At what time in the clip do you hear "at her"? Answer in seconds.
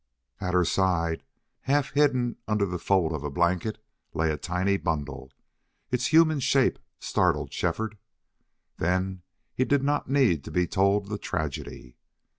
0.39-0.65